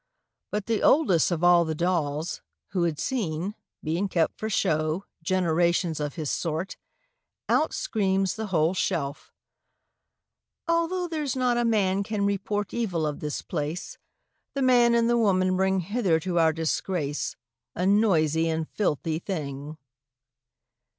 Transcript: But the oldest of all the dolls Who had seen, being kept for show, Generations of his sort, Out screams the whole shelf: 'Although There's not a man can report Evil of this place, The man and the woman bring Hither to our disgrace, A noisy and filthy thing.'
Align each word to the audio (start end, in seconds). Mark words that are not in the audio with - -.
But 0.49 0.65
the 0.65 0.81
oldest 0.81 1.29
of 1.29 1.43
all 1.43 1.63
the 1.63 1.75
dolls 1.75 2.41
Who 2.69 2.85
had 2.85 2.97
seen, 2.97 3.53
being 3.83 4.07
kept 4.09 4.39
for 4.39 4.49
show, 4.49 5.05
Generations 5.21 5.99
of 5.99 6.15
his 6.15 6.31
sort, 6.31 6.75
Out 7.47 7.71
screams 7.71 8.33
the 8.35 8.47
whole 8.47 8.73
shelf: 8.73 9.31
'Although 10.67 11.07
There's 11.07 11.35
not 11.35 11.55
a 11.59 11.63
man 11.65 12.01
can 12.01 12.25
report 12.25 12.73
Evil 12.73 13.05
of 13.05 13.19
this 13.19 13.43
place, 13.43 13.99
The 14.55 14.63
man 14.63 14.95
and 14.95 15.07
the 15.07 15.19
woman 15.19 15.55
bring 15.55 15.81
Hither 15.81 16.19
to 16.21 16.39
our 16.39 16.51
disgrace, 16.51 17.35
A 17.75 17.85
noisy 17.85 18.49
and 18.49 18.67
filthy 18.69 19.19
thing.' 19.19 19.77